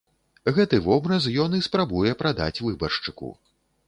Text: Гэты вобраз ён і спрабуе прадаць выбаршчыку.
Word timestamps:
Гэты 0.53 0.77
вобраз 0.85 1.27
ён 1.43 1.57
і 1.57 1.61
спрабуе 1.67 2.13
прадаць 2.21 2.63
выбаршчыку. 2.65 3.29